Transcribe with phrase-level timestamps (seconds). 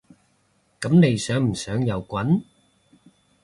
[0.79, 2.41] 噉你想唔想有棍？